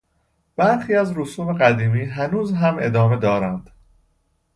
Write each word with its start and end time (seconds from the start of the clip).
برخی 0.55 0.95
از 0.95 1.17
رسوم 1.17 1.53
قدیمی 1.57 2.05
هنوز 2.05 2.53
هم 2.53 2.77
ادامه 2.79 3.17
دارند. 3.17 3.69